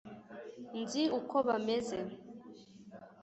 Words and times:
nzi 0.81 1.03
uko 1.19 1.35
bameze 1.47 1.97